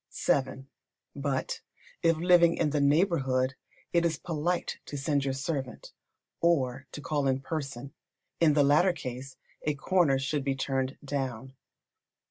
vii. 0.25 0.65
But, 1.15 1.61
if 2.01 2.17
living 2.17 2.55
in 2.57 2.71
the 2.71 2.81
neighbourhood, 2.81 3.53
it 3.93 4.03
is 4.03 4.17
polite 4.17 4.79
to 4.87 4.97
send 4.97 5.25
your 5.25 5.33
servant, 5.35 5.93
or 6.39 6.87
to 6.93 7.01
call 7.01 7.27
in 7.27 7.39
person. 7.39 7.93
In 8.39 8.53
the 8.55 8.63
latter 8.63 8.93
case 8.93 9.37
a 9.61 9.75
corner 9.75 10.17
should 10.17 10.43
be 10.43 10.55
turned 10.55 10.97
down. 11.05 11.53